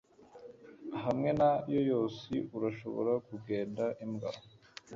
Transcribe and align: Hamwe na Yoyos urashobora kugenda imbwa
Hamwe 1.03 1.29
na 1.39 1.51
Yoyos 1.73 2.15
urashobora 2.57 3.13
kugenda 3.27 3.83
imbwa 4.03 4.31